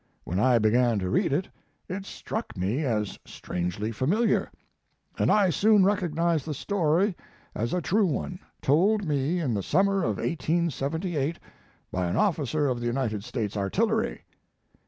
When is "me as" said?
2.57-3.19